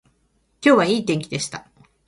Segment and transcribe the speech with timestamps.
[0.65, 1.67] 今日はいい天気でした